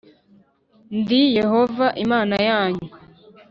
ndi 0.99 1.21
Yehova 1.37 1.85
Imana 2.03 2.35
yanyu 2.47 2.87